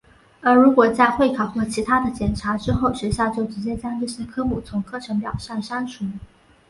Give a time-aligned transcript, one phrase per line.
[0.41, 6.05] 而如果在会考或其它的检查之后学校就直接将这些科目从课程表上删除。